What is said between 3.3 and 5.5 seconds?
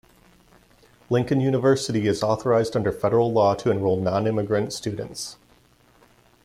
law to enroll nonimmigrant students.